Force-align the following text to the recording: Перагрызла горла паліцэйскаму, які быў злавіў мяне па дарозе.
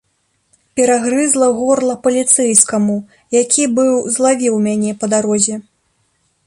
Перагрызла 0.79 1.49
горла 1.59 1.95
паліцэйскаму, 2.07 2.97
які 3.41 3.63
быў 3.81 3.93
злавіў 4.15 4.55
мяне 4.69 4.91
па 5.03 5.13
дарозе. 5.15 5.55